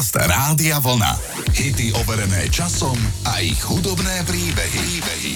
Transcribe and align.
Podcast 0.00 0.32
Rádia 0.32 0.80
Vlna. 0.80 1.12
Hity 1.52 1.92
overené 1.92 2.48
časom 2.48 2.96
a 3.28 3.44
ich 3.44 3.60
hudobné 3.60 4.24
príbehy. 4.24 4.80
príbehy. 4.80 5.34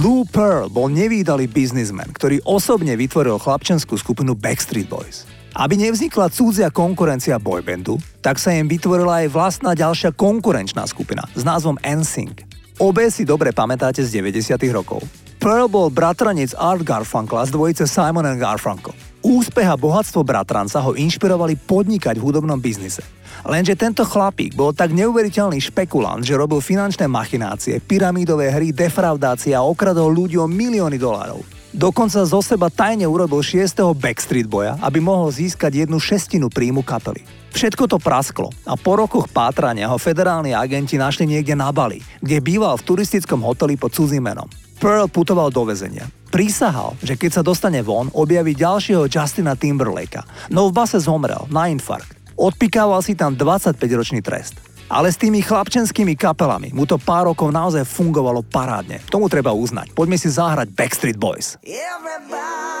Lou 0.00 0.24
Pearl 0.24 0.72
bol 0.72 0.88
nevýdalý 0.88 1.44
biznismen, 1.44 2.08
ktorý 2.16 2.40
osobne 2.48 2.96
vytvoril 2.96 3.36
chlapčenskú 3.36 4.00
skupinu 4.00 4.32
Backstreet 4.32 4.88
Boys. 4.88 5.28
Aby 5.52 5.84
nevznikla 5.84 6.32
cudzia 6.32 6.72
konkurencia 6.72 7.36
boybandu, 7.36 8.00
tak 8.24 8.40
sa 8.40 8.56
im 8.56 8.72
vytvorila 8.72 9.20
aj 9.20 9.36
vlastná 9.36 9.76
ďalšia 9.76 10.16
konkurenčná 10.16 10.80
skupina 10.88 11.28
s 11.36 11.44
názvom 11.44 11.76
NSYNC. 11.84 12.48
Obe 12.80 13.12
si 13.12 13.28
dobre 13.28 13.52
pamätáte 13.52 14.00
z 14.00 14.16
90 14.16 14.64
rokov. 14.72 15.04
Pearl 15.36 15.68
bol 15.68 15.92
bratranec 15.92 16.56
Art 16.56 16.80
Garfunkla 16.88 17.44
z 17.44 17.52
dvojice 17.52 17.84
Simon 17.84 18.24
and 18.24 18.40
Garfunkel. 18.40 18.96
Úspech 19.20 19.68
a 19.68 19.76
bohatstvo 19.76 20.24
bratranca 20.24 20.80
ho 20.80 20.96
inšpirovali 20.96 21.60
podnikať 21.68 22.16
v 22.16 22.24
hudobnom 22.24 22.56
biznise. 22.56 23.04
Lenže 23.46 23.78
tento 23.78 24.04
chlapík 24.04 24.52
bol 24.52 24.76
tak 24.76 24.92
neuveriteľný 24.92 25.60
špekulant, 25.60 26.20
že 26.20 26.36
robil 26.36 26.60
finančné 26.60 27.08
machinácie, 27.08 27.80
pyramídové 27.80 28.52
hry, 28.52 28.74
defraudácie 28.74 29.56
a 29.56 29.64
okradol 29.64 30.12
ľudí 30.12 30.36
o 30.36 30.50
milióny 30.50 31.00
dolárov. 31.00 31.60
Dokonca 31.70 32.26
zo 32.26 32.42
seba 32.42 32.66
tajne 32.66 33.06
urobil 33.06 33.46
6. 33.46 33.94
Backstreet 33.94 34.50
Boya, 34.50 34.74
aby 34.82 34.98
mohol 34.98 35.30
získať 35.30 35.86
jednu 35.86 36.02
šestinu 36.02 36.50
príjmu 36.50 36.82
kapely. 36.82 37.22
Všetko 37.54 37.86
to 37.86 38.02
prasklo 38.02 38.50
a 38.66 38.74
po 38.74 38.98
rokoch 38.98 39.30
pátrania 39.30 39.86
ho 39.86 39.94
federálni 39.94 40.50
agenti 40.50 40.98
našli 40.98 41.30
niekde 41.30 41.54
na 41.54 41.70
Bali, 41.70 42.02
kde 42.18 42.42
býval 42.42 42.74
v 42.74 42.86
turistickom 42.90 43.38
hoteli 43.46 43.78
pod 43.78 43.94
cudzím 43.94 44.26
menom. 44.26 44.50
Pearl 44.82 45.06
putoval 45.06 45.54
do 45.54 45.62
väzenia. 45.62 46.10
Prísahal, 46.30 46.98
že 47.02 47.14
keď 47.14 47.30
sa 47.38 47.46
dostane 47.46 47.82
von, 47.86 48.10
objaví 48.14 48.54
ďalšieho 48.54 49.06
Justina 49.06 49.54
Timberlakea, 49.54 50.50
no 50.50 50.70
v 50.70 50.74
base 50.74 50.98
zomrel 50.98 51.46
na 51.54 51.70
infarkt. 51.70 52.19
Odpikával 52.40 53.04
si 53.04 53.12
tam 53.12 53.36
25-ročný 53.36 54.24
trest. 54.24 54.56
Ale 54.88 55.12
s 55.12 55.20
tými 55.20 55.44
chlapčenskými 55.44 56.16
kapelami 56.16 56.72
mu 56.72 56.88
to 56.88 56.96
pár 56.96 57.28
rokov 57.28 57.52
naozaj 57.52 57.84
fungovalo 57.84 58.40
parádne. 58.40 59.04
Tomu 59.12 59.28
treba 59.28 59.52
uznať. 59.52 59.92
Poďme 59.92 60.16
si 60.16 60.32
zahrať 60.32 60.72
Backstreet 60.72 61.20
Boys. 61.20 61.60
Everybody, 61.60 62.80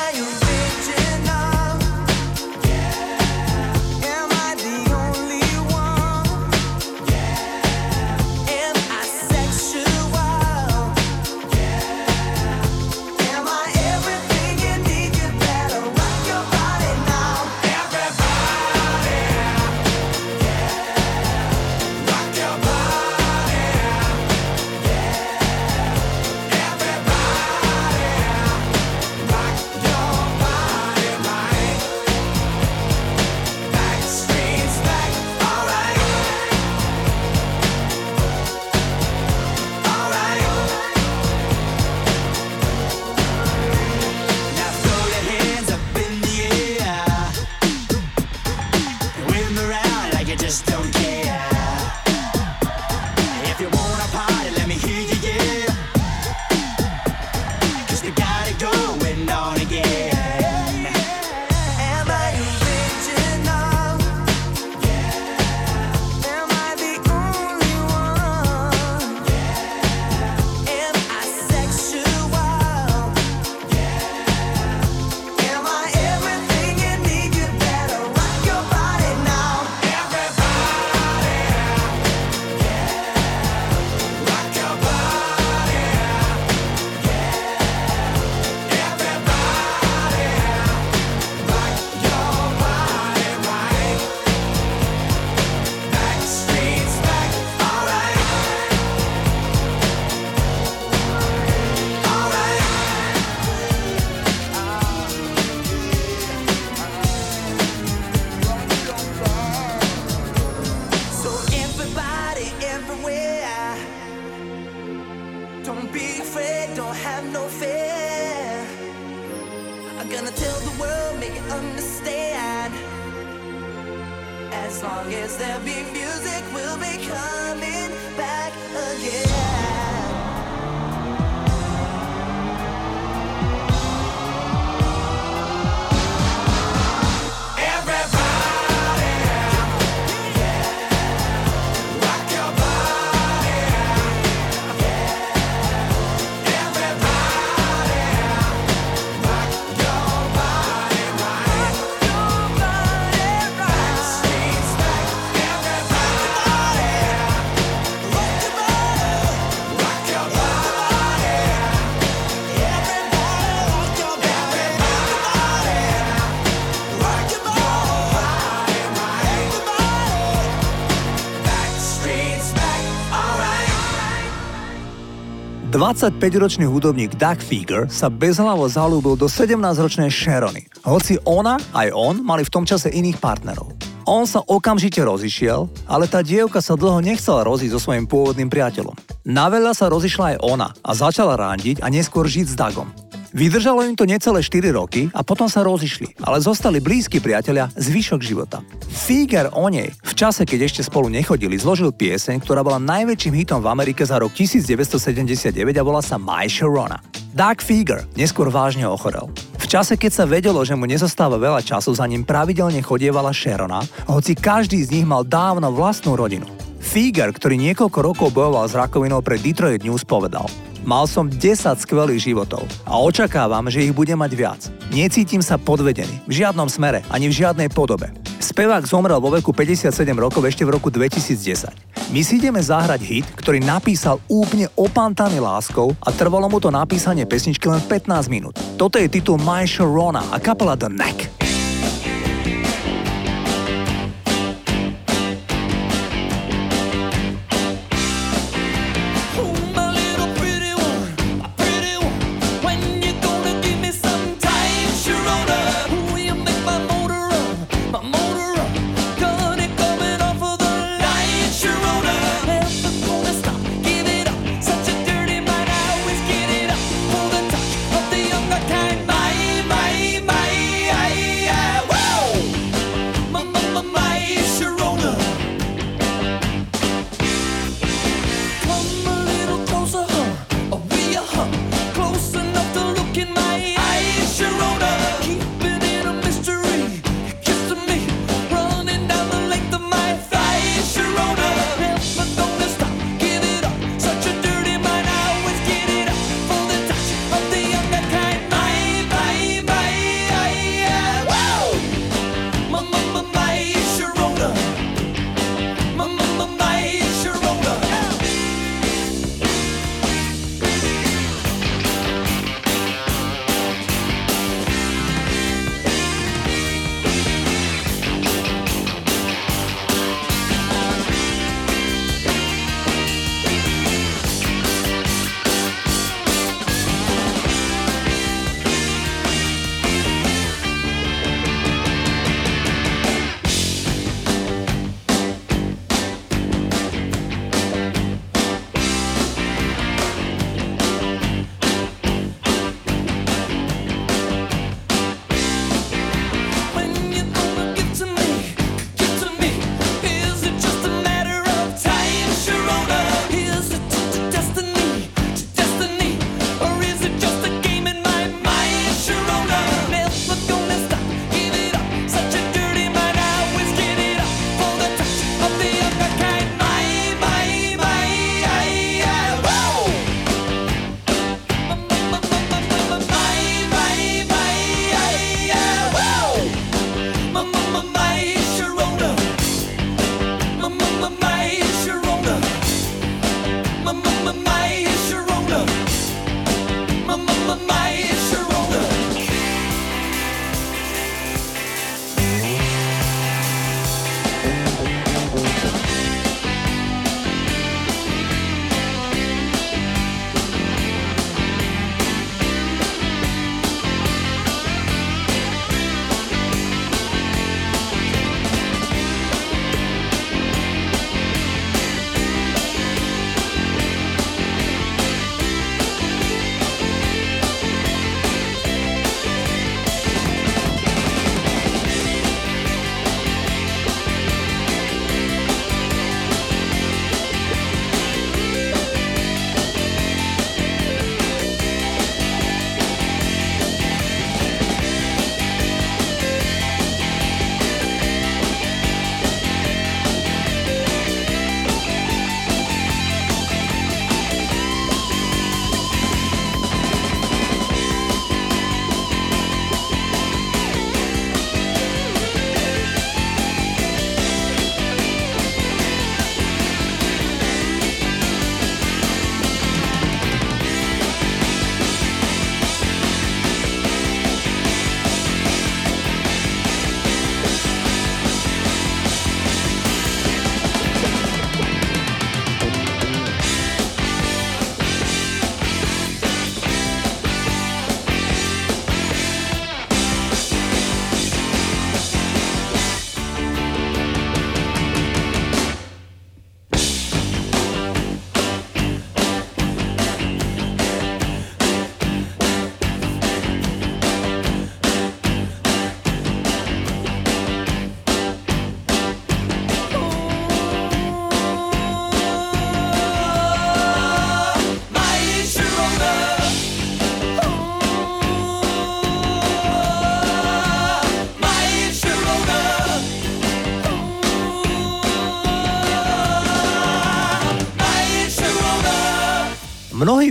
25-ročný 175.91 176.71
hudobník 176.71 177.19
Doug 177.19 177.43
Fieger 177.43 177.83
sa 177.91 178.07
bezhlavo 178.07 178.63
zalúbil 178.63 179.19
do 179.19 179.27
17-ročnej 179.27 180.07
Sharony. 180.07 180.63
Hoci 180.87 181.19
ona 181.27 181.59
aj 181.75 181.91
on 181.91 182.23
mali 182.23 182.47
v 182.47 182.53
tom 182.55 182.63
čase 182.63 182.87
iných 182.87 183.19
partnerov. 183.19 183.75
On 184.07 184.23
sa 184.23 184.39
okamžite 184.39 185.03
rozišiel, 185.03 185.67
ale 185.91 186.07
tá 186.07 186.23
dievka 186.23 186.63
sa 186.63 186.79
dlho 186.79 187.03
nechcela 187.03 187.43
rozísť 187.43 187.75
so 187.75 187.83
svojím 187.83 188.07
pôvodným 188.07 188.47
priateľom. 188.47 188.95
Naveľa 189.27 189.75
sa 189.75 189.91
rozišla 189.91 190.25
aj 190.31 190.37
ona 190.39 190.71
a 190.79 190.91
začala 190.95 191.35
rándiť 191.35 191.83
a 191.83 191.91
neskôr 191.91 192.23
žiť 192.23 192.47
s 192.47 192.55
Dagom. 192.55 192.87
Vydržalo 193.31 193.87
im 193.87 193.95
to 193.95 194.03
necelé 194.03 194.43
4 194.43 194.75
roky 194.75 195.07
a 195.15 195.23
potom 195.23 195.47
sa 195.47 195.63
rozišli, 195.63 196.19
ale 196.19 196.43
zostali 196.43 196.83
blízki 196.83 197.23
priatelia 197.23 197.71
zvyšok 197.79 198.19
života. 198.19 198.59
Fíger 198.91 199.47
o 199.55 199.71
nej 199.71 199.95
v 200.03 200.13
čase, 200.13 200.43
keď 200.43 200.67
ešte 200.67 200.81
spolu 200.83 201.07
nechodili, 201.07 201.55
zložil 201.55 201.95
pieseň, 201.95 202.43
ktorá 202.43 202.59
bola 202.59 202.75
najväčším 202.83 203.33
hitom 203.39 203.63
v 203.63 203.71
Amerike 203.71 204.03
za 204.03 204.19
rok 204.19 204.35
1979 204.35 205.55
a 205.55 205.83
volá 205.83 206.03
sa 206.03 206.19
My 206.19 206.51
Sharona. 206.51 206.99
Doug 207.31 207.63
Fieger 207.63 208.03
neskôr 208.19 208.51
vážne 208.51 208.83
ochorel. 208.83 209.31
V 209.55 209.65
čase, 209.71 209.95
keď 209.95 210.11
sa 210.11 210.25
vedelo, 210.27 210.59
že 210.67 210.75
mu 210.75 210.83
nezostáva 210.83 211.39
veľa 211.39 211.63
času, 211.63 211.95
za 211.95 212.03
ním 212.03 212.27
pravidelne 212.27 212.83
chodievala 212.83 213.31
Sharona, 213.31 213.79
hoci 214.11 214.35
každý 214.35 214.83
z 214.83 214.99
nich 214.99 215.07
mal 215.07 215.23
dávno 215.23 215.71
vlastnú 215.71 216.19
rodinu. 216.19 216.51
Fieger, 216.83 217.31
ktorý 217.31 217.55
niekoľko 217.71 217.99
rokov 218.03 218.27
bojoval 218.35 218.67
s 218.67 218.75
rakovinou 218.75 219.23
pre 219.23 219.39
Detroit 219.39 219.87
News, 219.87 220.03
povedal– 220.03 220.43
Mal 220.81 221.05
som 221.05 221.29
10 221.29 221.77
skvelých 221.77 222.33
životov 222.33 222.65
a 222.89 222.97
očakávam, 222.97 223.69
že 223.69 223.85
ich 223.85 223.93
budem 223.93 224.17
mať 224.17 224.31
viac. 224.33 224.61
Necítim 224.89 225.45
sa 225.45 225.61
podvedený, 225.61 226.25
v 226.25 226.41
žiadnom 226.41 226.65
smere, 226.65 227.05
ani 227.13 227.29
v 227.29 227.37
žiadnej 227.37 227.69
podobe. 227.69 228.09
Spevák 228.41 228.81
zomrel 228.89 229.21
vo 229.21 229.29
veku 229.29 229.53
57 229.53 229.93
rokov 230.17 230.41
ešte 230.41 230.65
v 230.65 230.73
roku 230.73 230.89
2010. 230.89 231.69
My 232.09 232.25
si 232.25 232.41
ideme 232.41 232.57
zahrať 232.57 233.01
hit, 233.05 233.29
ktorý 233.37 233.61
napísal 233.61 234.17
úplne 234.25 234.73
opantaný 234.73 235.37
láskou 235.37 235.93
a 236.01 236.09
trvalo 236.09 236.49
mu 236.49 236.57
to 236.57 236.73
napísanie 236.73 237.29
pesničky 237.29 237.69
len 237.69 237.79
15 237.85 238.33
minút. 238.33 238.57
Toto 238.81 238.97
je 238.97 239.05
titul 239.05 239.37
My 239.37 239.69
Sharona 239.69 240.33
a 240.33 240.41
kapela 240.41 240.73
The 240.73 240.89
Neck. 240.89 241.40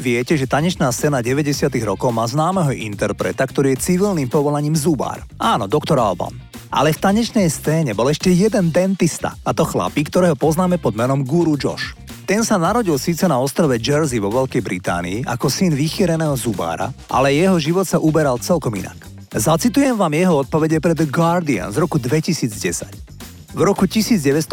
Viete, 0.00 0.32
že 0.32 0.48
tanečná 0.48 0.88
scéna 0.96 1.20
90. 1.20 1.68
rokov 1.84 2.08
má 2.08 2.24
známeho 2.24 2.72
interpreta, 2.72 3.44
ktorý 3.44 3.76
je 3.76 3.84
civilným 3.84 4.32
povolaním 4.32 4.72
zubár. 4.72 5.20
Áno, 5.36 5.68
doktor 5.68 6.00
Alban. 6.00 6.32
Ale 6.72 6.96
v 6.96 7.04
tanečnej 7.04 7.52
scéne 7.52 7.92
bol 7.92 8.08
ešte 8.08 8.32
jeden 8.32 8.72
dentista, 8.72 9.36
a 9.44 9.52
to 9.52 9.60
chlapík, 9.68 10.08
ktorého 10.08 10.32
poznáme 10.40 10.80
pod 10.80 10.96
menom 10.96 11.20
Guru 11.20 11.52
Josh. 11.60 11.92
Ten 12.24 12.40
sa 12.48 12.56
narodil 12.56 12.96
síce 12.96 13.28
na 13.28 13.36
ostrove 13.44 13.76
Jersey 13.76 14.16
vo 14.24 14.32
Veľkej 14.32 14.64
Británii 14.64 15.28
ako 15.28 15.52
syn 15.52 15.76
vychýreného 15.76 16.32
zubára, 16.32 16.88
ale 17.12 17.36
jeho 17.36 17.60
život 17.60 17.84
sa 17.84 18.00
uberal 18.00 18.40
celkom 18.40 18.72
inak. 18.80 18.96
Zacitujem 19.36 20.00
vám 20.00 20.16
jeho 20.16 20.40
odpovede 20.40 20.80
pre 20.80 20.96
The 20.96 21.12
Guardian 21.12 21.76
z 21.76 21.76
roku 21.76 22.00
2010. 22.00 23.52
V 23.52 23.60
roku 23.60 23.84
1988 23.84 24.48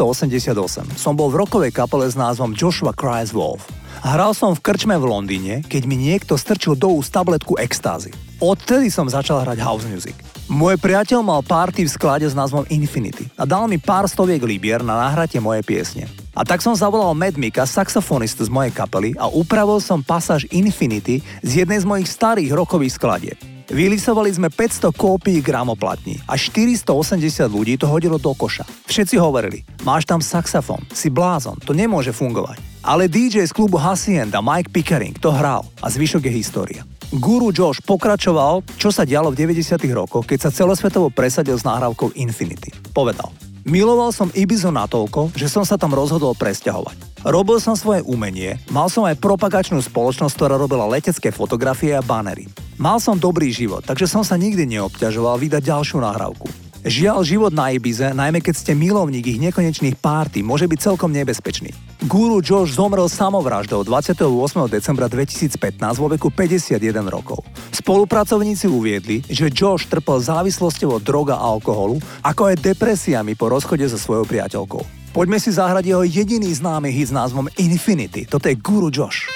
som 0.92 1.16
bol 1.16 1.32
v 1.32 1.40
rokovej 1.40 1.72
kapele 1.72 2.04
s 2.04 2.20
názvom 2.20 2.52
Joshua 2.52 2.92
Cries 2.92 3.32
Wolf. 3.32 3.77
Hral 3.98 4.30
som 4.30 4.54
v 4.54 4.62
krčme 4.62 4.94
v 4.94 5.10
Londýne, 5.10 5.54
keď 5.66 5.82
mi 5.90 5.98
niekto 5.98 6.38
strčil 6.38 6.78
do 6.78 6.94
úst 6.94 7.10
tabletku 7.10 7.58
extázy. 7.58 8.14
Odtedy 8.38 8.94
som 8.94 9.10
začal 9.10 9.42
hrať 9.42 9.58
house 9.58 9.82
music. 9.90 10.14
Môj 10.46 10.78
priateľ 10.78 11.20
mal 11.20 11.42
party 11.42 11.84
v 11.84 11.90
sklade 11.90 12.24
s 12.24 12.32
názvom 12.32 12.62
Infinity 12.70 13.26
a 13.34 13.44
dal 13.44 13.66
mi 13.66 13.76
pár 13.76 14.06
stoviek 14.06 14.40
libier 14.40 14.80
na 14.80 14.96
nahratie 14.96 15.42
mojej 15.42 15.66
piesne. 15.66 16.04
A 16.32 16.46
tak 16.46 16.62
som 16.62 16.78
zavolal 16.78 17.18
Mad 17.18 17.34
Mika, 17.34 17.66
saxofonistu 17.66 18.46
z 18.46 18.50
mojej 18.54 18.70
kapely 18.70 19.18
a 19.18 19.26
upravil 19.26 19.82
som 19.82 19.98
pasáž 20.00 20.46
Infinity 20.54 21.18
z 21.42 21.66
jednej 21.66 21.82
z 21.82 21.86
mojich 21.90 22.06
starých 22.06 22.54
rokových 22.54 22.94
skladieb. 22.94 23.38
Vylisovali 23.68 24.32
sme 24.32 24.48
500 24.48 24.94
kópií 24.96 25.44
gramoplatní 25.44 26.22
a 26.24 26.40
480 26.40 27.20
ľudí 27.52 27.76
to 27.76 27.84
hodilo 27.84 28.16
do 28.16 28.32
koša. 28.32 28.64
Všetci 28.88 29.20
hovorili, 29.20 29.66
máš 29.84 30.08
tam 30.08 30.24
saxofón, 30.24 30.86
si 30.88 31.12
blázon, 31.12 31.60
to 31.60 31.76
nemôže 31.76 32.16
fungovať. 32.16 32.67
Ale 32.88 33.04
DJ 33.04 33.44
z 33.44 33.52
klubu 33.52 33.76
Hacienda 33.76 34.40
Mike 34.40 34.72
Pickering 34.72 35.12
to 35.20 35.28
hral 35.28 35.60
a 35.84 35.92
zvyšok 35.92 36.24
je 36.24 36.32
história. 36.32 36.80
Guru 37.12 37.52
Josh 37.52 37.84
pokračoval, 37.84 38.64
čo 38.80 38.88
sa 38.88 39.04
dialo 39.04 39.28
v 39.28 39.44
90 39.44 39.76
rokoch, 39.92 40.24
keď 40.24 40.48
sa 40.48 40.54
celosvetovo 40.64 41.12
presadil 41.12 41.60
s 41.60 41.68
nahrávkou 41.68 42.16
Infinity. 42.16 42.72
Povedal, 42.96 43.28
Miloval 43.68 44.16
som 44.16 44.32
Ibizu 44.32 44.72
natoľko, 44.72 45.36
že 45.36 45.52
som 45.52 45.68
sa 45.68 45.76
tam 45.76 45.92
rozhodol 45.92 46.32
presťahovať. 46.32 47.28
Robil 47.28 47.60
som 47.60 47.76
svoje 47.76 48.00
umenie, 48.08 48.56
mal 48.72 48.88
som 48.88 49.04
aj 49.04 49.20
propagačnú 49.20 49.84
spoločnosť, 49.84 50.32
ktorá 50.32 50.56
robila 50.56 50.88
letecké 50.88 51.28
fotografie 51.28 51.92
a 51.92 52.00
banery. 52.00 52.48
Mal 52.80 52.96
som 53.04 53.20
dobrý 53.20 53.52
život, 53.52 53.84
takže 53.84 54.08
som 54.08 54.24
sa 54.24 54.40
nikdy 54.40 54.64
neobťažoval 54.64 55.36
vydať 55.36 55.60
ďalšiu 55.60 56.00
nahrávku. 56.00 56.67
Žiaľ, 56.86 57.18
život 57.26 57.50
na 57.50 57.74
Ibize, 57.74 58.14
najmä 58.14 58.38
keď 58.38 58.54
ste 58.54 58.72
milovník 58.78 59.26
ich 59.26 59.42
nekonečných 59.42 59.98
párty, 59.98 60.46
môže 60.46 60.70
byť 60.70 60.78
celkom 60.78 61.10
nebezpečný. 61.10 61.74
Guru 62.06 62.38
Josh 62.38 62.78
zomrel 62.78 63.10
samovraždou 63.10 63.82
28. 63.82 64.22
decembra 64.70 65.10
2015 65.10 65.58
vo 65.98 66.06
veku 66.06 66.30
51 66.30 66.78
rokov. 67.10 67.42
Spolupracovníci 67.74 68.70
uviedli, 68.70 69.26
že 69.26 69.50
Josh 69.50 69.90
trpel 69.90 70.22
závislosťou 70.22 70.98
od 70.98 71.02
droga 71.02 71.34
a 71.34 71.50
alkoholu, 71.50 71.98
ako 72.22 72.54
aj 72.54 72.62
depresiami 72.62 73.34
po 73.34 73.50
rozchode 73.50 73.82
so 73.90 73.98
svojou 73.98 74.22
priateľkou. 74.30 75.10
Poďme 75.10 75.42
si 75.42 75.50
zahrať 75.50 75.82
jeho 75.82 76.06
jediný 76.06 76.46
známy 76.54 76.94
hit 76.94 77.10
s 77.10 77.16
názvom 77.16 77.50
Infinity. 77.58 78.22
Toto 78.30 78.46
je 78.46 78.54
Guru 78.54 78.94
Josh. 78.94 79.26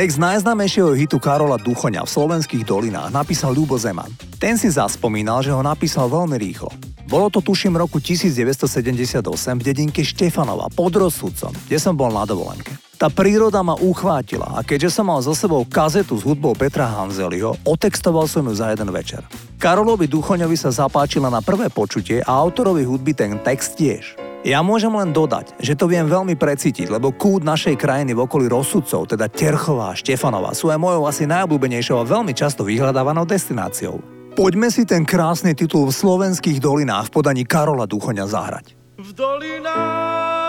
Text 0.00 0.16
najznámejšieho 0.16 0.96
hitu 0.96 1.20
Karola 1.20 1.60
Duchoňa 1.60 2.08
v 2.08 2.08
slovenských 2.08 2.64
dolinách 2.64 3.12
napísal 3.12 3.52
Ľubo 3.52 3.76
Zeman. 3.76 4.08
Ten 4.40 4.56
si 4.56 4.72
zaspomínal, 4.72 5.44
že 5.44 5.52
ho 5.52 5.60
napísal 5.60 6.08
veľmi 6.08 6.40
rýchlo. 6.40 6.72
Bolo 7.04 7.28
to 7.28 7.44
tuším 7.44 7.76
roku 7.76 8.00
1978 8.00 9.20
v 9.60 9.60
dedinke 9.60 10.00
Štefanova 10.00 10.72
pod 10.72 10.96
Rozsudcom, 10.96 11.52
kde 11.68 11.76
som 11.76 11.92
bol 11.92 12.08
na 12.16 12.24
dovolenke. 12.24 12.72
Tá 12.96 13.12
príroda 13.12 13.60
ma 13.60 13.76
uchvátila 13.76 14.56
a 14.56 14.64
keďže 14.64 14.88
som 14.88 15.04
mal 15.04 15.20
za 15.20 15.36
sebou 15.36 15.68
kazetu 15.68 16.16
s 16.16 16.24
hudbou 16.24 16.56
Petra 16.56 16.88
Hanzeliho, 16.88 17.60
otextoval 17.68 18.24
som 18.24 18.48
ju 18.48 18.56
za 18.56 18.72
jeden 18.72 18.88
večer. 18.88 19.20
Karolovi 19.60 20.08
Duchoňovi 20.08 20.56
sa 20.56 20.72
zapáčila 20.72 21.28
na 21.28 21.44
prvé 21.44 21.68
počutie 21.68 22.24
a 22.24 22.40
autorovi 22.40 22.88
hudby 22.88 23.12
ten 23.12 23.36
text 23.44 23.76
tiež. 23.76 24.19
Ja 24.40 24.64
môžem 24.64 24.88
len 24.96 25.12
dodať, 25.12 25.52
že 25.60 25.76
to 25.76 25.84
viem 25.84 26.08
veľmi 26.08 26.32
precítiť, 26.32 26.88
lebo 26.88 27.12
kút 27.12 27.44
našej 27.44 27.76
krajiny 27.76 28.16
v 28.16 28.24
okolí 28.24 28.48
rozsudcov, 28.48 29.12
teda 29.12 29.28
Terchová 29.28 29.92
a 29.92 29.98
Štefanova, 29.98 30.56
sú 30.56 30.72
aj 30.72 30.80
mojou 30.80 31.04
asi 31.04 31.28
najobľúbenejšou 31.28 32.00
a 32.00 32.08
veľmi 32.08 32.32
často 32.32 32.64
vyhľadávanou 32.64 33.28
destináciou. 33.28 34.00
Poďme 34.32 34.72
si 34.72 34.88
ten 34.88 35.04
krásny 35.04 35.52
titul 35.52 35.92
v 35.92 35.92
slovenských 35.92 36.56
dolinách 36.56 37.12
v 37.12 37.20
podaní 37.20 37.44
Karola 37.44 37.84
Duchoňa 37.84 38.24
zahrať. 38.24 38.72
V 38.96 39.12
dolinách 39.12 40.40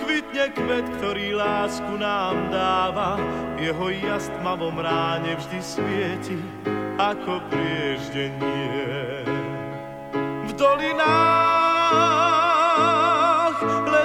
kvitne 0.00 0.56
kvet, 0.56 0.88
ktorý 0.96 1.36
lásku 1.36 1.92
nám 2.00 2.40
dáva, 2.48 3.20
jeho 3.60 3.92
jas 3.92 4.32
tmavom 4.40 4.80
ráne 4.80 5.36
vždy 5.36 5.60
svieti 5.60 6.40
ako 6.96 7.44
prieždenie. 7.52 9.28
V 10.48 10.52
dolinách 10.56 11.65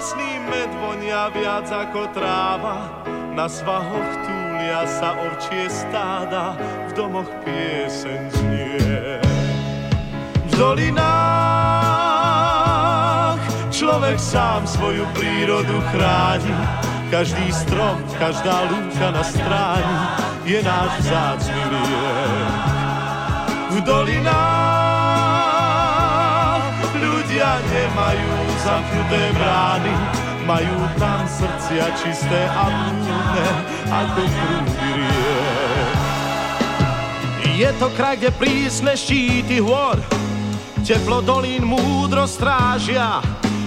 lesný 0.02 0.40
med 0.50 0.70
vonia 0.82 1.30
viac 1.30 1.70
ako 1.70 2.10
tráva, 2.10 2.90
na 3.38 3.46
svahoch 3.46 4.12
túlia 4.26 4.84
sa 4.90 5.14
ovčie 5.14 5.70
stáda, 5.70 6.58
v 6.90 6.92
domoch 6.98 7.30
pieseň 7.46 8.22
znie. 8.34 9.22
V 10.50 10.54
dolinách 10.58 11.72
človek 13.70 14.18
sám 14.18 14.66
svoju 14.66 15.06
prírodu 15.14 15.78
chráni, 15.94 16.58
každý 17.14 17.52
strom, 17.54 18.02
každá 18.18 18.66
lúka 18.74 19.14
na 19.14 19.24
stráni 19.24 20.00
je 20.50 20.60
náš 20.66 20.92
vzácný 21.06 21.62
liek. 21.72 22.58
V 23.72 23.78
dolinách 23.86 24.61
nemajú 27.92 28.32
zamknuté 28.64 29.36
brány, 29.36 29.92
majú 30.48 30.80
tam 30.96 31.28
srdcia 31.28 31.92
čisté 32.00 32.48
a 32.48 32.72
prúdne, 32.72 33.44
ako 33.92 34.22
prúdy 34.32 34.96
riek. 34.96 36.00
Je 37.52 37.68
to 37.76 37.92
kraj, 38.00 38.16
kde 38.16 38.32
prísne 38.40 38.96
štíty 38.96 39.60
hôr, 39.60 40.00
teplo 40.88 41.20
dolín 41.20 41.68
múdro 41.68 42.24
strážia, 42.24 43.20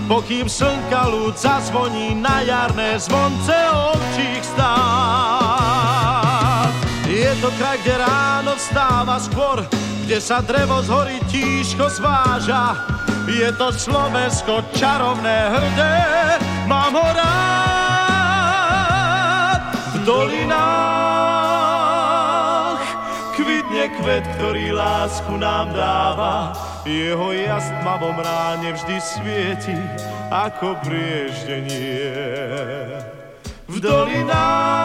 pokým 0.09 0.49
slnka 0.49 1.05
ľud 1.13 1.37
zazvoní 1.37 2.17
na 2.17 2.41
jarné 2.49 2.97
zvonce 2.97 3.53
ovčích 3.93 4.41
stáv. 4.57 5.53
Je 7.05 7.29
to 7.45 7.53
kraj, 7.61 7.77
kde 7.85 8.01
ráno 8.01 8.57
vstáva 8.57 9.21
skôr, 9.21 9.61
kde 10.09 10.17
sa 10.17 10.41
drevo 10.41 10.81
z 10.81 10.89
hory 10.89 11.21
tížko 11.29 11.93
zváža, 11.93 12.73
je 13.29 13.53
to 13.57 13.73
Slovensko 13.73 14.65
čarovné, 14.77 15.49
hrdé, 15.49 15.97
mám 16.69 16.93
ho 16.93 17.09
rád. 17.17 18.45
V 19.97 20.05
dolinách 20.05 20.85
kvitne 23.33 23.89
kvet, 23.97 24.25
ktorý 24.37 24.77
lásku 24.77 25.33
nám 25.41 25.73
dáva, 25.73 26.53
jeho 26.85 27.33
jas 27.33 27.73
tmavom 27.81 28.21
ráne 28.21 28.77
vždy 28.77 28.97
svieti 29.01 29.81
ako 30.29 30.77
prieždenie. 30.85 32.13
V 33.65 33.81
dolinách 33.81 34.85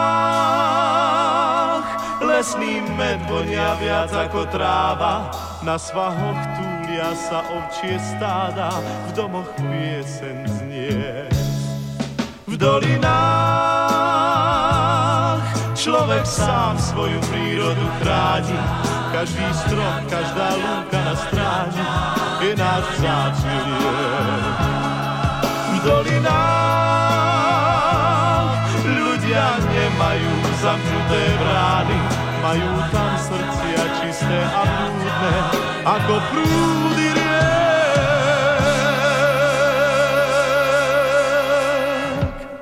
lesný 2.24 2.80
med 2.96 3.20
vonia 3.28 3.76
viac 3.76 4.08
ako 4.08 4.48
tráva, 4.48 5.28
na 5.60 5.76
svahoch 5.76 6.40
tu 6.56 6.79
Zbúria 6.90 7.14
sa 7.14 7.46
ovčie 7.54 8.02
stáda, 8.02 8.82
v 8.82 9.14
domoch 9.14 9.46
piesen 9.62 10.42
znie. 10.42 11.30
V 12.50 12.58
dolinách 12.58 13.06
človek 15.78 16.26
sám 16.26 16.74
svoju 16.82 17.14
prírodu 17.30 17.86
chráni, 18.02 18.58
každý 19.14 19.46
strom, 19.54 20.02
každá 20.10 20.50
lúka 20.58 20.98
na 20.98 21.14
stráni 21.14 21.86
je 22.42 22.58
náš 22.58 22.82
vzácný 22.98 23.54
V 25.70 25.78
dolinách 25.86 27.30
ľudia 28.82 29.62
nemajú 29.62 30.32
zamknuté 30.58 31.22
brány, 31.38 32.02
majú 32.42 32.82
tam 32.90 33.14
srdcia 33.14 33.78
čisté 34.02 34.42
a 34.42 34.66
prúdne, 34.66 35.59
ako 35.84 36.14
prúdy 36.32 37.08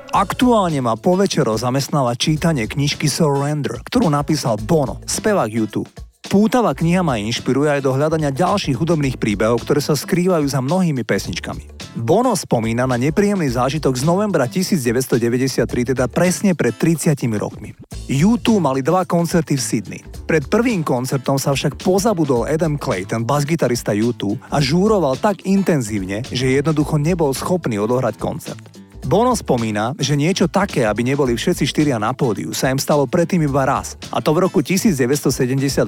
Aktuálne 0.09 0.83
ma 0.83 0.97
po 0.99 1.15
večero 1.15 1.55
zamestnáva 1.55 2.11
čítanie 2.17 2.67
knižky 2.67 3.07
Surrender, 3.07 3.79
ktorú 3.87 4.11
napísal 4.11 4.59
Bono, 4.59 4.99
spevák 5.07 5.47
YouTube. 5.47 5.87
Pútavá 6.27 6.75
kniha 6.75 7.05
ma 7.05 7.15
inšpiruje 7.21 7.79
aj 7.79 7.81
do 7.85 7.95
hľadania 7.95 8.33
ďalších 8.33 8.75
hudobných 8.75 9.15
príbehov, 9.15 9.63
ktoré 9.63 9.79
sa 9.79 9.95
skrývajú 9.95 10.43
za 10.49 10.59
mnohými 10.59 11.07
pesničkami. 11.07 11.78
Bono 11.97 12.37
spomína 12.37 12.85
na 12.85 13.01
nepríjemný 13.01 13.49
zážitok 13.49 13.97
z 13.97 14.03
novembra 14.05 14.45
1993, 14.45 15.97
teda 15.97 16.05
presne 16.05 16.53
pred 16.53 16.77
30 16.77 17.17
rokmi. 17.41 17.73
U2 18.05 18.61
mali 18.61 18.85
dva 18.85 19.09
koncerty 19.09 19.57
v 19.57 19.61
Sydney. 19.61 20.01
Pred 20.29 20.53
prvým 20.53 20.85
koncertom 20.85 21.41
sa 21.41 21.57
však 21.57 21.81
pozabudol 21.81 22.45
Adam 22.45 22.77
Clayton, 22.77 23.25
basgitarista 23.25 23.97
U2, 23.97 24.37
a 24.53 24.61
žúroval 24.61 25.17
tak 25.17 25.49
intenzívne, 25.49 26.21
že 26.29 26.61
jednoducho 26.61 27.01
nebol 27.01 27.33
schopný 27.33 27.81
odohrať 27.81 28.21
koncert. 28.21 28.78
Bono 29.07 29.31
spomína, 29.31 29.95
že 29.95 30.19
niečo 30.19 30.51
také, 30.51 30.83
aby 30.83 31.07
neboli 31.07 31.39
všetci 31.39 31.63
štyria 31.63 31.95
na 31.95 32.11
pódiu, 32.11 32.51
sa 32.51 32.67
im 32.67 32.81
stalo 32.81 33.07
predtým 33.07 33.47
iba 33.47 33.63
raz. 33.63 33.95
A 34.11 34.19
to 34.19 34.35
v 34.35 34.43
roku 34.43 34.59
1978, 34.59 35.85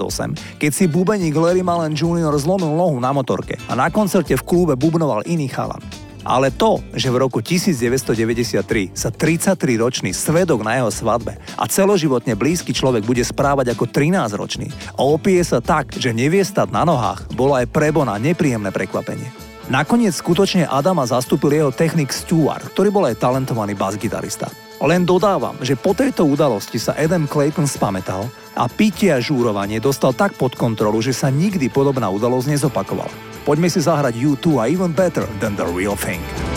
keď 0.57 0.71
si 0.71 0.85
bubeník 0.87 1.35
Larry 1.35 1.65
Mullen 1.65 1.91
Jr. 1.91 2.31
zlomil 2.39 2.71
nohu 2.71 2.97
na 3.03 3.11
motorke 3.11 3.59
a 3.67 3.73
na 3.75 3.91
koncerte 3.91 4.37
v 4.39 4.45
klube 4.47 4.79
bubnoval 4.79 5.27
iný 5.27 5.51
chalan. 5.51 5.83
Ale 6.21 6.53
to, 6.53 6.77
že 6.93 7.09
v 7.09 7.17
roku 7.17 7.41
1993 7.41 8.93
sa 8.93 9.09
33-ročný 9.09 10.13
svedok 10.13 10.61
na 10.61 10.77
jeho 10.77 10.93
svadbe 10.93 11.33
a 11.57 11.65
celoživotne 11.65 12.37
blízky 12.37 12.77
človek 12.77 13.01
bude 13.01 13.25
správať 13.25 13.73
ako 13.73 13.89
13-ročný 13.89 14.69
a 14.97 15.01
opije 15.01 15.41
sa 15.41 15.59
tak, 15.65 15.97
že 15.97 16.13
nevie 16.13 16.45
stať 16.45 16.69
na 16.69 16.85
nohách, 16.85 17.25
bolo 17.33 17.57
aj 17.57 17.65
pre 17.73 17.89
Bona 17.89 18.21
nepríjemné 18.21 18.69
prekvapenie. 18.69 19.40
Nakoniec 19.69 20.17
skutočne 20.17 20.65
Adama 20.65 21.05
zastúpil 21.05 21.61
jeho 21.61 21.69
technik 21.69 22.09
Stewart, 22.09 22.73
ktorý 22.73 22.89
bol 22.89 23.05
aj 23.05 23.21
talentovaný 23.21 23.77
basgitarista. 23.77 24.49
Len 24.81 25.05
dodávam, 25.05 25.53
že 25.61 25.77
po 25.77 25.93
tejto 25.93 26.25
udalosti 26.25 26.81
sa 26.81 26.97
Adam 26.97 27.29
Clayton 27.29 27.69
spametal 27.69 28.25
a 28.57 28.65
pitie 28.65 29.13
a 29.13 29.21
žúrovanie 29.21 29.77
dostal 29.77 30.17
tak 30.17 30.33
pod 30.33 30.57
kontrolu, 30.57 30.97
že 31.05 31.13
sa 31.13 31.29
nikdy 31.29 31.69
podobná 31.69 32.09
udalosť 32.09 32.57
nezopakovala. 32.57 33.13
Poďme 33.45 33.69
si 33.69 33.77
zahrať 33.77 34.17
U2 34.17 34.45
a 34.57 34.65
Even 34.65 34.89
Better 34.89 35.29
Than 35.37 35.53
The 35.53 35.69
Real 35.69 35.93
Thing. 35.93 36.50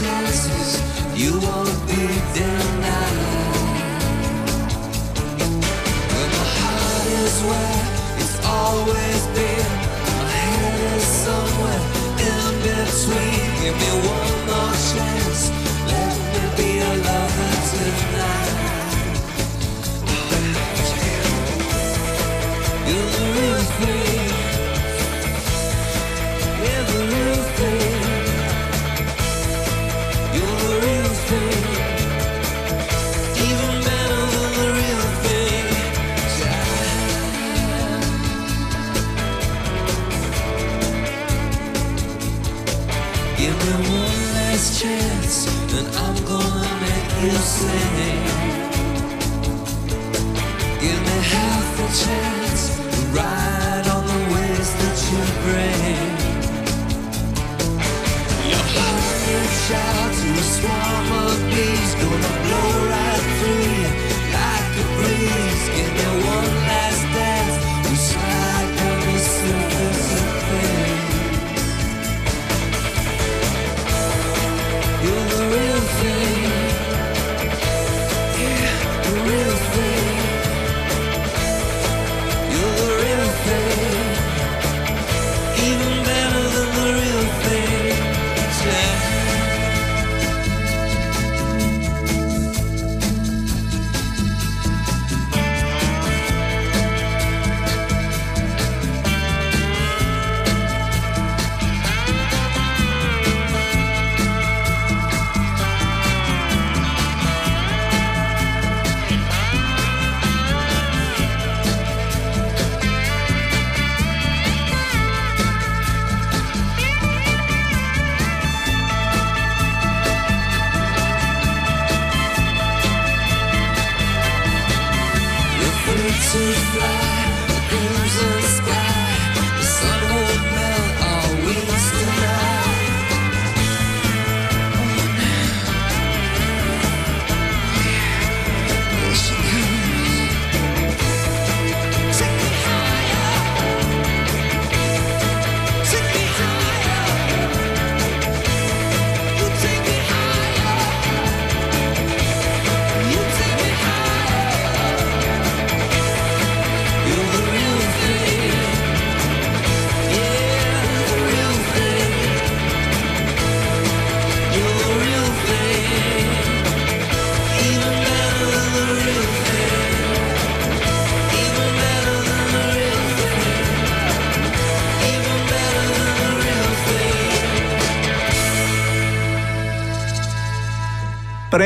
Chances, 0.00 0.70
you 1.14 1.32
won't 1.40 1.80
be 1.88 2.02
denied. 2.34 3.16
When 6.12 6.28
my 6.36 6.48
heart 6.60 7.06
is 7.24 7.36
where 7.48 7.82
it's 8.20 8.36
always 8.44 9.22
been, 9.36 9.70
my 10.08 10.28
head 10.36 10.78
is 10.96 11.06
somewhere 11.24 11.82
in 12.28 12.44
between. 12.66 13.46
Give 13.62 13.76
me 13.82 13.90
one 14.16 14.38
more 14.50 14.76
chance, 14.92 15.42
let 15.92 16.14
me 16.32 16.42
be 16.58 16.70
a 16.78 16.92
lover 17.08 17.54
tonight. 17.70 18.54
You're 22.88 23.10
the 23.16 23.24
real 23.36 23.65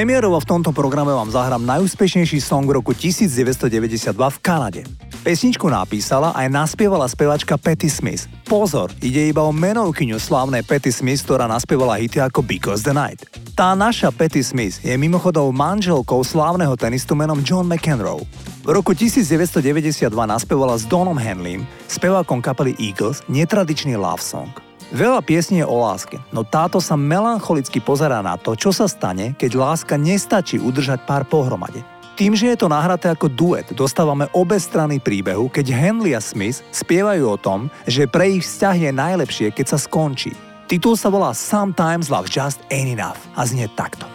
Premiérovo 0.01 0.41
v 0.41 0.49
tomto 0.49 0.73
programe 0.73 1.13
vám 1.13 1.29
zahrám 1.29 1.61
najúspešnejší 1.61 2.41
song 2.41 2.65
roku 2.65 2.97
1992 2.97 4.17
v 4.17 4.39
Kanade. 4.41 4.81
Pesničku 5.21 5.69
napísala 5.69 6.33
aj 6.33 6.49
naspievala 6.49 7.05
spevačka 7.05 7.61
Patty 7.61 7.93
Smith. 7.93 8.25
Pozor, 8.49 8.89
ide 9.05 9.29
iba 9.29 9.45
o 9.45 9.53
menovkyňu 9.53 10.17
slávnej 10.17 10.65
Patty 10.65 10.89
Smith, 10.89 11.21
ktorá 11.21 11.45
naspievala 11.45 12.01
hity 12.01 12.17
ako 12.17 12.41
Because 12.41 12.81
the 12.81 12.97
Night. 12.97 13.29
Tá 13.53 13.77
naša 13.77 14.09
Patty 14.09 14.41
Smith 14.41 14.81
je 14.81 14.97
mimochodom 14.97 15.53
manželkou 15.53 16.25
slávneho 16.25 16.73
tenistu 16.81 17.13
menom 17.13 17.45
John 17.45 17.69
McEnroe. 17.69 18.25
V 18.65 18.73
roku 18.73 18.97
1992 18.97 20.09
naspievala 20.17 20.81
s 20.81 20.89
Donom 20.89 21.21
Henlym, 21.21 21.69
spevákom 21.93 22.41
kapely 22.41 22.73
Eagles, 22.81 23.21
netradičný 23.29 24.01
love 24.01 24.25
song. 24.25 24.49
Veľa 24.91 25.23
piesní 25.23 25.63
je 25.63 25.71
o 25.71 25.79
láske, 25.87 26.19
no 26.35 26.43
táto 26.43 26.83
sa 26.83 26.99
melancholicky 26.99 27.79
pozerá 27.79 28.19
na 28.27 28.35
to, 28.35 28.59
čo 28.59 28.75
sa 28.75 28.91
stane, 28.91 29.39
keď 29.39 29.55
láska 29.55 29.95
nestačí 29.95 30.59
udržať 30.59 31.07
pár 31.07 31.23
pohromade. 31.31 31.87
Tým, 32.19 32.35
že 32.35 32.51
je 32.51 32.59
to 32.59 32.67
nahraté 32.67 33.07
ako 33.07 33.31
duet, 33.31 33.71
dostávame 33.71 34.27
obe 34.35 34.59
strany 34.59 34.99
príbehu, 34.99 35.47
keď 35.47 35.71
Henley 35.71 36.19
a 36.19 36.19
Smith 36.19 36.67
spievajú 36.75 37.23
o 37.23 37.39
tom, 37.39 37.71
že 37.87 38.11
pre 38.11 38.35
ich 38.35 38.43
vzťah 38.43 38.77
je 38.77 38.91
najlepšie, 38.91 39.47
keď 39.55 39.67
sa 39.73 39.79
skončí. 39.79 40.35
Titul 40.67 40.99
sa 40.99 41.07
volá 41.07 41.39
Sometimes 41.39 42.11
Love 42.11 42.27
Just 42.27 42.59
Ain't 42.75 42.91
Enough 42.91 43.19
a 43.39 43.47
znie 43.47 43.71
takto. 43.79 44.11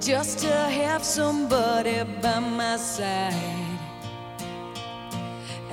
Just 0.00 0.42
to 0.42 0.50
have 0.50 1.04
somebody 1.04 2.02
by 2.18 2.40
my 2.40 2.74
side 2.80 3.69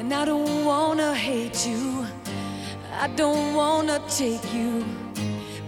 And 0.08 0.14
I 0.14 0.24
don't 0.24 0.64
wanna 0.64 1.14
hate 1.14 1.68
you, 1.68 2.08
I 2.98 3.08
don't 3.08 3.54
wanna 3.54 4.00
take 4.08 4.54
you, 4.54 4.86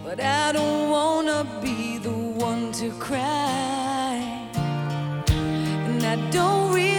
but 0.02 0.22
I 0.22 0.54
don't 0.54 0.90
wanna 0.90 1.46
be 1.62 1.98
the 1.98 2.14
one 2.48 2.72
to 2.80 2.90
cry. 2.92 4.16
And 5.28 6.06
I 6.06 6.16
don't 6.32 6.74
really 6.74 6.99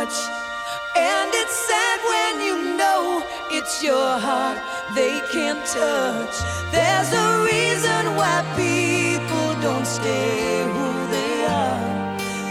much. 0.00 0.18
And 0.96 1.30
it's 1.40 1.56
sad 1.68 1.98
when 2.12 2.32
you 2.46 2.56
know 2.78 3.22
it's 3.56 3.74
your 3.82 4.10
heart 4.26 4.58
they 4.94 5.14
can't 5.32 5.62
touch. 5.78 6.36
There's 6.74 7.10
a 7.24 7.28
reason 7.50 8.02
why 8.18 8.36
people 8.64 9.48
don't 9.66 9.88
stay 9.98 10.64
who 10.74 10.88
they 11.14 11.36
are. 11.62 11.82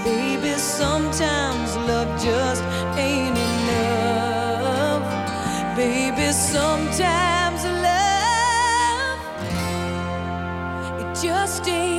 Baby, 0.09 0.53
sometimes 0.81 1.69
love 1.89 2.09
just 2.27 2.63
ain't 3.07 3.38
enough. 3.51 5.05
Baby, 5.75 6.27
sometimes 6.55 7.62
love, 7.88 9.19
it 11.01 11.09
just 11.25 11.67
ain't. 11.67 11.98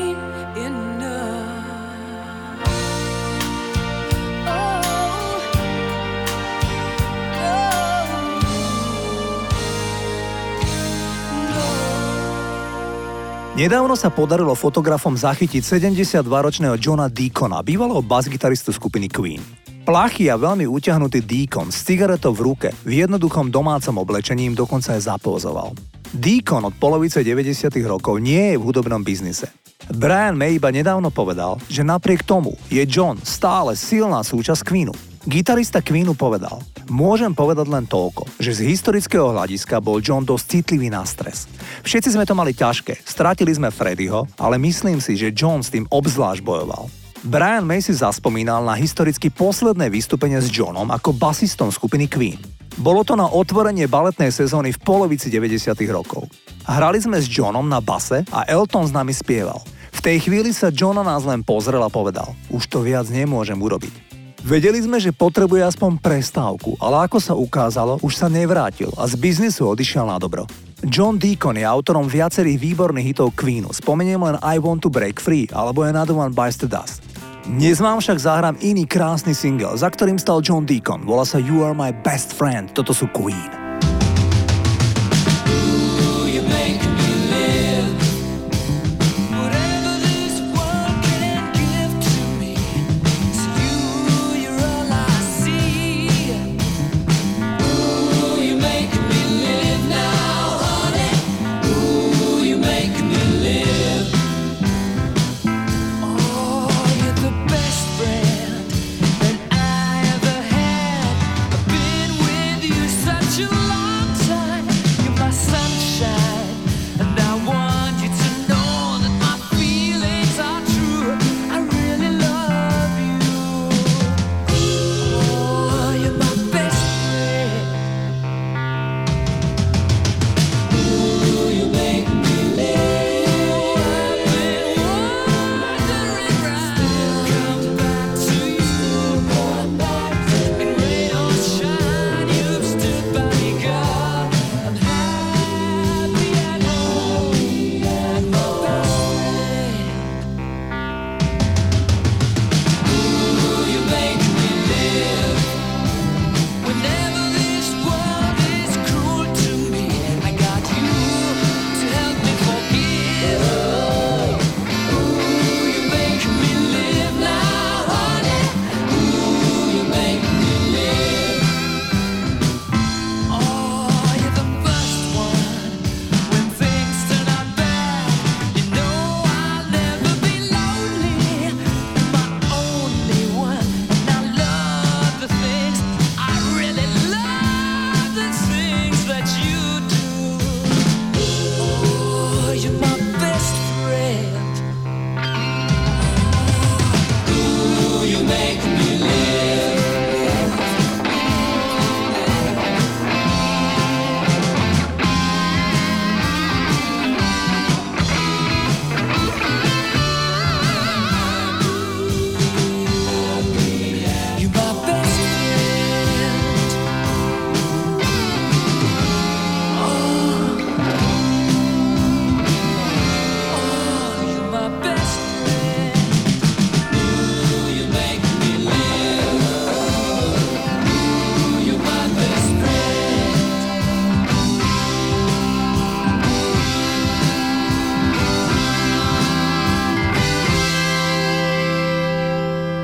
Nedávno 13.60 13.92
sa 13.92 14.08
podarilo 14.08 14.56
fotografom 14.56 15.12
zachytiť 15.12 15.60
72-ročného 15.60 16.80
Johna 16.80 17.12
Deacona, 17.12 17.60
bývalého 17.60 18.00
basgitaristu 18.00 18.72
skupiny 18.72 19.04
Queen. 19.12 19.36
Plachý 19.84 20.32
a 20.32 20.40
veľmi 20.40 20.64
utiahnutý 20.64 21.20
Deacon 21.20 21.68
s 21.68 21.84
cigaretou 21.84 22.32
v 22.32 22.40
ruke 22.48 22.68
v 22.88 23.04
jednoduchom 23.04 23.52
domácom 23.52 24.00
oblečení 24.00 24.48
im 24.48 24.56
dokonca 24.56 24.96
aj 24.96 25.12
zapózoval. 25.12 25.76
Deacon 26.08 26.72
od 26.72 26.74
polovice 26.80 27.20
90. 27.20 27.68
rokov 27.84 28.16
nie 28.16 28.56
je 28.56 28.56
v 28.56 28.64
hudobnom 28.64 29.04
biznise. 29.04 29.52
Brian 29.92 30.40
May 30.40 30.56
iba 30.56 30.72
nedávno 30.72 31.12
povedal, 31.12 31.60
že 31.68 31.84
napriek 31.84 32.24
tomu 32.24 32.56
je 32.72 32.80
John 32.88 33.20
stále 33.20 33.76
silná 33.76 34.24
súčasť 34.24 34.64
Queenu. 34.64 35.09
Gitarista 35.20 35.84
Queenu 35.84 36.16
povedal, 36.16 36.64
môžem 36.88 37.36
povedať 37.36 37.68
len 37.68 37.84
toľko, 37.84 38.40
že 38.40 38.56
z 38.56 38.72
historického 38.72 39.36
hľadiska 39.36 39.76
bol 39.84 40.00
John 40.00 40.24
dosť 40.24 40.44
citlivý 40.48 40.88
na 40.88 41.04
stres. 41.04 41.44
Všetci 41.84 42.16
sme 42.16 42.24
to 42.24 42.32
mali 42.32 42.56
ťažké, 42.56 43.04
stratili 43.04 43.52
sme 43.52 43.68
Freddyho, 43.68 44.24
ale 44.40 44.56
myslím 44.56 44.96
si, 44.96 45.20
že 45.20 45.28
John 45.36 45.60
s 45.60 45.68
tým 45.68 45.84
obzvlášť 45.92 46.40
bojoval. 46.40 46.88
Brian 47.20 47.68
May 47.68 47.84
si 47.84 47.92
zaspomínal 47.92 48.64
na 48.64 48.72
historicky 48.80 49.28
posledné 49.28 49.92
vystúpenie 49.92 50.40
s 50.40 50.48
Johnom 50.48 50.88
ako 50.88 51.12
basistom 51.12 51.68
skupiny 51.68 52.08
Queen. 52.08 52.40
Bolo 52.80 53.04
to 53.04 53.12
na 53.12 53.28
otvorenie 53.28 53.84
baletnej 53.92 54.32
sezóny 54.32 54.72
v 54.72 54.80
polovici 54.80 55.28
90. 55.28 55.76
rokov. 55.92 56.32
Hrali 56.64 56.96
sme 56.96 57.20
s 57.20 57.28
Johnom 57.28 57.68
na 57.68 57.84
base 57.84 58.24
a 58.32 58.48
Elton 58.48 58.88
s 58.88 58.96
nami 58.96 59.12
spieval. 59.12 59.60
V 59.92 60.00
tej 60.00 60.24
chvíli 60.24 60.56
sa 60.56 60.72
John 60.72 60.96
na 60.96 61.04
nás 61.04 61.28
len 61.28 61.44
pozrel 61.44 61.84
a 61.84 61.92
povedal, 61.92 62.32
už 62.48 62.72
to 62.72 62.80
viac 62.80 63.04
nemôžem 63.12 63.60
urobiť. 63.60 64.10
Vedeli 64.40 64.80
sme, 64.80 64.96
že 64.96 65.12
potrebuje 65.12 65.60
aspoň 65.60 66.00
prestávku, 66.00 66.72
ale 66.80 67.04
ako 67.04 67.18
sa 67.20 67.36
ukázalo, 67.36 68.00
už 68.00 68.16
sa 68.16 68.32
nevrátil 68.32 68.88
a 68.96 69.04
z 69.04 69.20
biznisu 69.20 69.68
odišiel 69.68 70.08
na 70.08 70.16
dobro. 70.16 70.48
John 70.88 71.20
Deacon 71.20 71.60
je 71.60 71.66
autorom 71.68 72.08
viacerých 72.08 72.56
výborných 72.56 73.12
hitov 73.12 73.36
Queenu, 73.36 73.68
spomeniem 73.68 74.16
len 74.16 74.40
I 74.40 74.56
Want 74.56 74.80
to 74.80 74.88
Break 74.88 75.20
Free 75.20 75.44
alebo 75.52 75.84
Another 75.84 76.16
One 76.16 76.32
Bites 76.32 76.56
the 76.56 76.64
Dust. 76.64 77.04
Dnes 77.44 77.84
vám 77.84 78.00
však 78.00 78.16
zahrám 78.16 78.56
iný 78.64 78.88
krásny 78.88 79.36
single, 79.36 79.76
za 79.76 79.92
ktorým 79.92 80.16
stal 80.16 80.40
John 80.40 80.64
Deacon, 80.64 81.04
volá 81.04 81.28
sa 81.28 81.36
You 81.36 81.60
Are 81.60 81.76
My 81.76 81.92
Best 81.92 82.32
Friend, 82.32 82.72
toto 82.72 82.96
sú 82.96 83.12
Queen. 83.12 83.69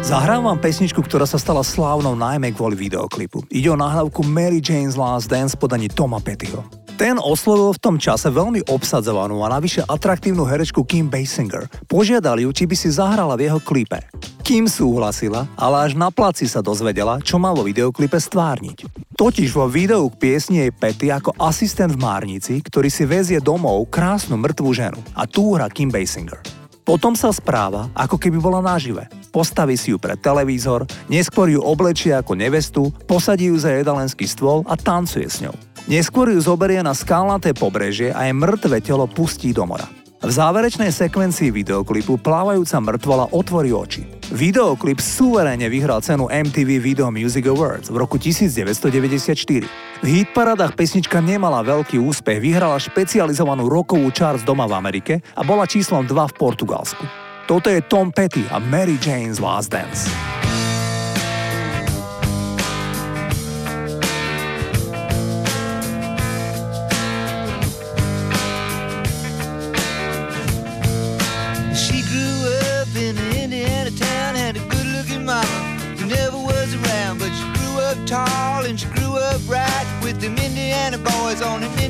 Zahrám 0.07 0.47
vám 0.47 0.63
pesničku, 0.63 1.03
ktorá 1.03 1.27
sa 1.27 1.35
stala 1.35 1.67
slávnou 1.67 2.15
najmä 2.15 2.55
kvôli 2.55 2.79
videoklipu. 2.79 3.43
Ide 3.51 3.75
o 3.75 3.75
nahrávku 3.75 4.23
Mary 4.23 4.63
Jane's 4.63 4.95
Last 4.95 5.27
Dance 5.27 5.59
podaní 5.59 5.91
Toma 5.91 6.23
Pettyho. 6.23 6.63
Ten 6.95 7.19
oslovil 7.19 7.75
v 7.75 7.83
tom 7.83 7.97
čase 7.99 8.31
veľmi 8.31 8.71
obsadzovanú 8.71 9.43
a 9.43 9.51
navyše 9.51 9.83
atraktívnu 9.83 10.47
herečku 10.47 10.87
Kim 10.87 11.11
Basinger. 11.11 11.67
Požiadali 11.91 12.47
ju, 12.47 12.55
či 12.55 12.71
by 12.71 12.77
si 12.79 12.95
zahrala 12.95 13.35
v 13.35 13.51
jeho 13.51 13.59
klipe. 13.59 13.99
Kim 14.47 14.71
súhlasila, 14.71 15.51
ale 15.59 15.91
až 15.91 15.99
na 15.99 16.15
placi 16.15 16.47
sa 16.47 16.63
dozvedela, 16.63 17.19
čo 17.19 17.43
má 17.43 17.51
vo 17.51 17.67
videoklipe 17.67 18.15
stvárniť. 18.15 18.87
Totiž 19.19 19.59
vo 19.59 19.67
videu 19.67 20.07
k 20.07 20.23
piesni 20.23 20.63
jej 20.63 20.71
Petty 20.71 21.11
ako 21.11 21.35
asistent 21.35 21.91
v 21.91 22.07
Márnici, 22.07 22.63
ktorý 22.63 22.87
si 22.95 23.03
vezie 23.11 23.43
domov 23.43 23.91
krásnu 23.91 24.39
mŕtvú 24.39 24.71
ženu. 24.71 25.03
A 25.19 25.27
tú 25.27 25.59
hra 25.59 25.67
Kim 25.67 25.91
Basinger. 25.91 26.39
Potom 26.87 27.19
sa 27.19 27.35
správa, 27.35 27.91
ako 27.99 28.15
keby 28.15 28.39
bola 28.39 28.63
nažive. 28.63 29.11
Postaví 29.35 29.75
si 29.75 29.91
ju 29.91 29.99
pred 29.99 30.23
televízor, 30.23 30.87
neskôr 31.11 31.51
ju 31.51 31.59
oblečie 31.59 32.15
ako 32.15 32.39
nevestu, 32.39 32.95
posadí 33.11 33.51
ju 33.51 33.59
za 33.59 33.75
jedalenský 33.75 34.23
stôl 34.23 34.63
a 34.71 34.79
tancuje 34.79 35.27
s 35.27 35.43
ňou. 35.43 35.59
Neskôr 35.91 36.31
ju 36.31 36.39
zoberie 36.39 36.79
na 36.87 36.95
skalnaté 36.95 37.51
pobrežie 37.59 38.15
a 38.15 38.31
jej 38.31 38.35
mŕtve 38.39 38.79
telo 38.79 39.11
pustí 39.11 39.51
do 39.51 39.67
mora. 39.67 39.91
V 40.17 40.33
záverečnej 40.33 40.89
sekvencii 40.89 41.53
videoklipu 41.53 42.17
plávajúca 42.17 42.81
mŕtvola 42.81 43.37
otvorí 43.37 43.69
oči. 43.69 44.09
Videoklip 44.33 44.97
suverénne 44.97 45.69
vyhral 45.69 46.01
cenu 46.01 46.33
MTV 46.33 46.81
Video 46.81 47.13
Music 47.13 47.45
Awards 47.45 47.93
v 47.93 48.01
roku 48.01 48.17
1994. 48.17 49.69
V 50.01 50.07
hitparadách 50.09 50.73
pesnička 50.73 51.21
nemala 51.21 51.61
veľký 51.61 52.01
úspech, 52.01 52.41
vyhrala 52.41 52.81
špecializovanú 52.81 53.69
rokovú 53.69 54.09
charts 54.09 54.41
doma 54.41 54.65
v 54.65 54.75
Amerike 54.81 55.21
a 55.37 55.45
bola 55.45 55.69
číslom 55.69 56.09
2 56.09 56.33
v 56.33 56.35
Portugalsku. 56.41 57.05
Toto 57.45 57.69
je 57.69 57.85
Tom 57.85 58.09
Petty 58.09 58.43
a 58.49 58.57
Mary 58.57 58.97
Jane's 58.97 59.37
Last 59.39 59.69
Dance. 59.69 60.36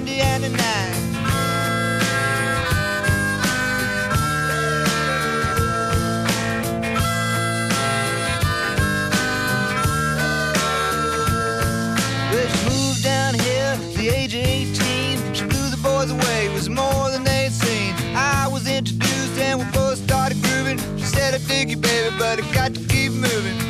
Indiana 0.06 0.48
night. 0.50 1.02
Moved 12.64 13.02
down 13.02 13.34
here 13.34 13.64
at 13.64 13.94
the 13.94 14.08
age 14.08 14.34
of 14.34 14.46
18. 14.46 15.34
She 15.34 15.44
blew 15.44 15.70
the 15.70 15.80
boys 15.82 16.12
away, 16.12 16.46
it 16.46 16.52
was 16.52 16.68
more 16.68 17.10
than 17.10 17.24
they'd 17.24 17.50
seen. 17.50 17.92
I 18.14 18.46
was 18.46 18.68
introduced 18.68 19.38
and 19.40 19.58
we 19.58 19.64
both 19.72 19.98
started 19.98 20.40
grooving. 20.40 20.78
She 20.98 21.04
said, 21.04 21.34
I 21.34 21.38
dig 21.38 21.70
you, 21.70 21.78
baby, 21.78 22.14
but 22.16 22.38
I 22.38 22.54
got 22.54 22.74
to 22.74 22.80
keep 22.86 23.10
moving. 23.10 23.65